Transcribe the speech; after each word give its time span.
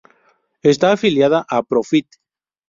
Está 0.71 0.87
afiliada 0.93 1.45
a 1.47 1.61
Pro-Fit. 1.61 2.07